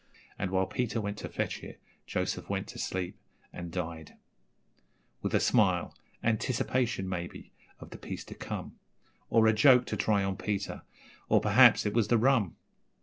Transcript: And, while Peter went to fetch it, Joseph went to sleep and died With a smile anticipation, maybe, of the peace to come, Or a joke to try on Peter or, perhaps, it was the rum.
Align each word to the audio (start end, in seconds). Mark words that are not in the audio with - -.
And, 0.39 0.49
while 0.49 0.65
Peter 0.65 0.99
went 0.99 1.19
to 1.19 1.29
fetch 1.29 1.61
it, 1.61 1.79
Joseph 2.07 2.49
went 2.49 2.65
to 2.69 2.79
sleep 2.79 3.19
and 3.53 3.69
died 3.71 4.15
With 5.21 5.35
a 5.35 5.39
smile 5.39 5.95
anticipation, 6.23 7.07
maybe, 7.07 7.51
of 7.79 7.91
the 7.91 7.99
peace 7.99 8.23
to 8.23 8.33
come, 8.33 8.79
Or 9.29 9.45
a 9.45 9.53
joke 9.53 9.85
to 9.85 9.95
try 9.95 10.23
on 10.23 10.37
Peter 10.37 10.81
or, 11.29 11.39
perhaps, 11.39 11.85
it 11.85 11.93
was 11.93 12.07
the 12.07 12.17
rum. 12.17 12.55